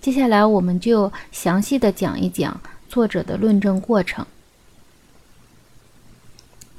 [0.00, 4.26] 接下来我们就详细的讲一讲作者的论证过程。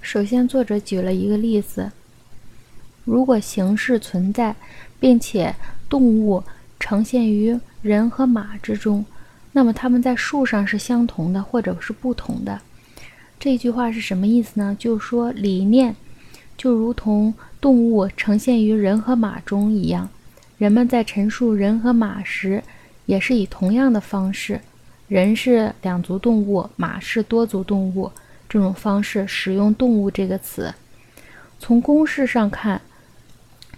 [0.02, 1.92] 首先，作者举了一个例子：
[3.06, 4.56] 如果形式存在，
[5.00, 5.56] 并且
[5.88, 6.44] 动物
[6.80, 9.06] 呈现于人和马之中，
[9.52, 12.60] 那么它们在数上是相同的，或者是不同的。
[13.40, 14.76] 这句话是什么意思呢？
[14.80, 15.96] 就是说，理念
[16.58, 17.32] 就如同
[17.62, 20.10] 动物呈现于人和马中一样，
[20.58, 22.64] 人们在陈述人和马时，
[23.12, 24.62] 也是以同样的方式，
[25.10, 28.10] 人是两足动物，马是多足动物。
[28.48, 30.74] 这种方式使用“动物”这个词，
[31.60, 32.80] 从公式上看，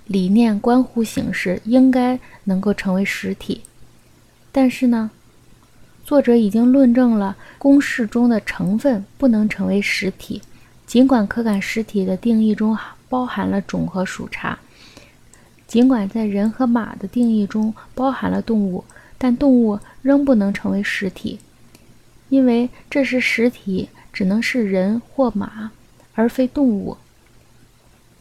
[0.05, 3.63] 理念关乎形式，应该能够成为实体。
[4.51, 5.09] 但是呢，
[6.05, 10.43] 作者已经论证了公式中的成分不能成为实体。
[10.85, 12.77] 尽管可感实体的定义中
[13.09, 14.59] 包含了种和属差，
[15.65, 18.83] 尽管在人和马的定义中包含了动物，
[19.23, 21.39] 但动物仍不能成为实体，
[22.27, 23.87] 因为这是实体。
[24.11, 25.71] 只能是人或马，
[26.13, 26.97] 而非动物。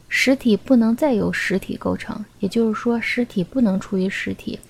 [0.09, 4.61] 实体不能再由实体构成，也就是说，实体不能处于实体。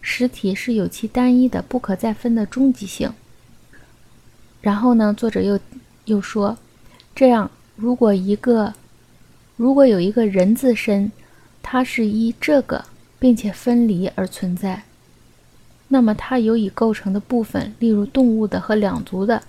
[0.00, 3.12] 实体是有其单一的、不可再分的终极性。
[4.62, 5.60] 然后呢，作者又
[6.06, 6.56] 又说，
[7.14, 8.72] 这样，如果一个，
[9.56, 11.12] 如果有一个人自身，
[11.62, 12.86] 它是依这个
[13.18, 14.84] 并且分离而存在，
[15.90, 19.42] 那么它由以构成的部分，例如动物的和两足的。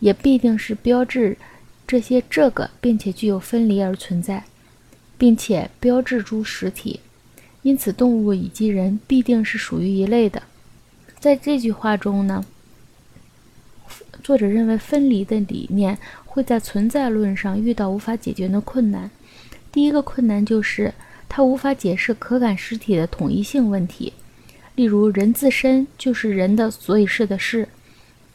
[0.00, 1.36] 也必定是标志
[1.84, 4.44] 这些这个，并且具有分离而存在，
[5.18, 7.00] 并且标志出实体。
[7.62, 10.40] 因此，动物以及人必定是属于一类的。
[11.18, 12.44] 在这句话中呢，
[14.22, 19.10] 作者认为分离的理念会在存在论上遇到无法解决的困难。
[19.72, 20.94] 第一个困难就是
[21.28, 24.12] 它无法解释可感实体的统一性问题，
[24.78, 27.66] 例如人自身就是人的所以是的事。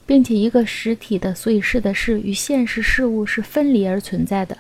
[0.06, 4.58] 并且一个实体的所以是的事与现实事物是分离而存在的。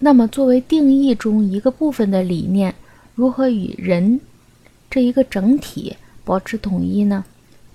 [0.00, 2.74] 那么，作为定义中一个部分的理念，
[3.14, 4.20] 如何与人
[4.90, 7.24] 这一个整体保持统一呢？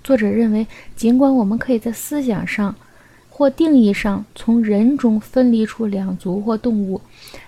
[0.04, 2.76] 作者认为，尽管我们可以在思想上
[3.28, 7.00] 或定义上从人中分离出两足或动物，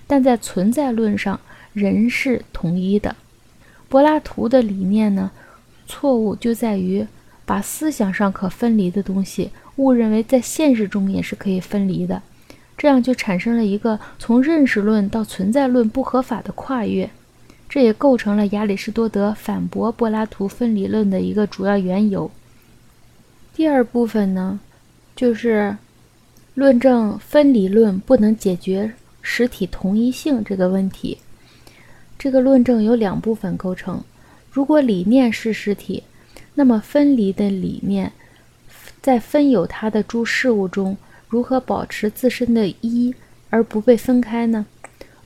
[0.09, 1.39] 但在存在论上，
[1.73, 3.15] 人是统一的。
[3.89, 5.31] 柏拉图的理念呢？
[5.93, 7.07] 错误就在于。
[7.45, 12.23] 把思想上可分离的东西误认为在现实中也是可以分离的，
[12.79, 17.11] 这样就产生了一个从认识论到存在论不合法的跨越，
[17.69, 22.31] 这也构成了亚里士多德反驳柏拉图分离论的一个主要缘由。
[23.55, 24.61] 第二部分呢，
[25.17, 25.77] 就是
[26.55, 31.19] 论证分离论不能解决实体同一性这个问题。
[32.17, 34.03] 这个论证由两部分构成，
[34.53, 36.05] 如果理念是实体。
[36.55, 38.13] 那么，分离的理念
[39.01, 43.15] 在分有它的诸事物中，如何保持自身的一
[43.49, 44.67] 而不被分开呢？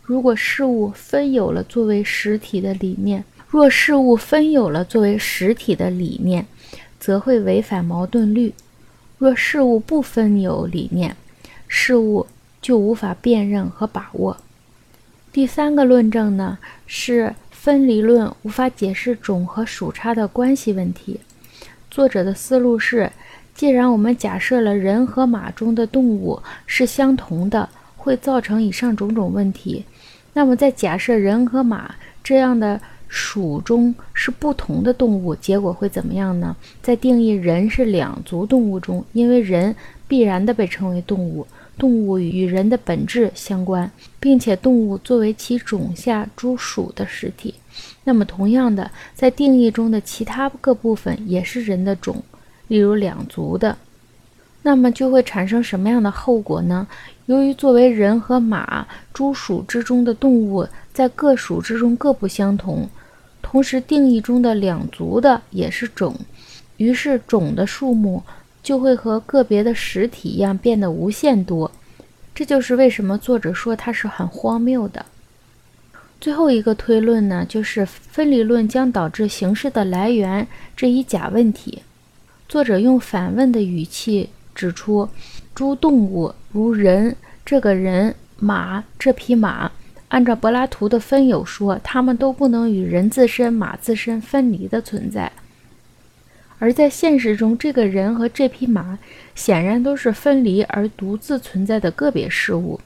[0.05, 6.47] 如果事物分有了作为实体的理念，若事物分有了作为实体的理念，
[7.01, 8.53] 则会违反矛盾律；
[9.19, 11.17] 若事物不分有理念，
[11.67, 12.29] 事物
[12.63, 14.37] 就无法辨认和把握。
[15.33, 17.35] 第三个论证呢是。
[17.67, 21.19] 分离论无法解释种和属差的关系问题。
[21.91, 23.11] 作者的思路是：
[23.57, 29.85] 既然我们假设了人和马中的动物是相同的，会造成以上种种问题，
[30.35, 36.55] 那么在假设人和马这样的属中是不同的动物，结果会怎么样呢？
[36.81, 39.75] 在定义人是两足动物中，因为人
[40.07, 41.45] 必然的被称为动物。
[41.79, 47.55] 动物与人的本质相关，并且动物作为其种下诸属的实体，
[48.05, 52.23] 那么同样的，在定义中的其他各部分也是人的种，
[52.69, 53.77] 例如两足的，
[54.63, 56.87] 那么就会产生什么样的后果呢？
[57.27, 62.89] 由于作为人和马诸属之中的动物在各属之中各不相同，
[63.43, 66.17] 同时定义中的两足的也是种，
[66.79, 68.23] 于是种的数目。
[68.67, 71.71] 就会和个别的实体一样变得无限多，
[72.35, 75.07] 这就是为什么作者说它是很荒谬的。
[76.21, 80.45] 最后一个推论呢，就是分离论将导致形式的来源
[80.77, 81.85] 这一假问题。
[82.49, 85.09] 作者用反问的语气指出，
[85.55, 87.15] 诸动物如人
[87.45, 89.71] 这个人、马这匹马，
[90.09, 95.31] 按照柏拉图的分有说，它们都不能与人自身、马自身分离的存在。
[96.59, 98.99] 而在现实中，这个人和这匹马
[99.35, 102.81] 显然都是分离而独自存在的个别事物。